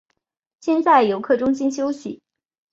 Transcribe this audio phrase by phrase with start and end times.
[0.61, 2.23] 先在游客中心休息